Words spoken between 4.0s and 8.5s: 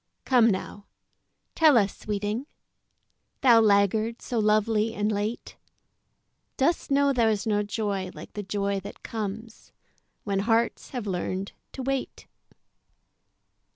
so lovely and late, Dost know there's no joy like the